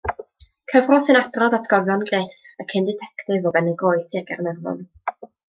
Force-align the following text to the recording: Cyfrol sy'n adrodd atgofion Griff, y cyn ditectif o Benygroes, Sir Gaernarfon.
Cyfrol 0.71 1.01
sy'n 1.09 1.19
adrodd 1.19 1.55
atgofion 1.57 2.01
Griff, 2.07 2.47
y 2.63 2.67
cyn 2.73 2.89
ditectif 2.89 3.47
o 3.51 3.53
Benygroes, 3.59 4.09
Sir 4.15 4.27
Gaernarfon. 4.33 4.83